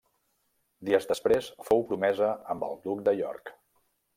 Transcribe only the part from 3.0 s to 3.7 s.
de York.